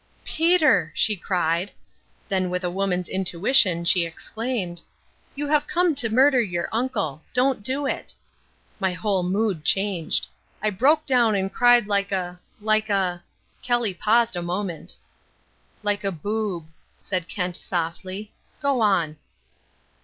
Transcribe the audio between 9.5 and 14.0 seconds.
changed. I broke down and cried like a like a" Kelly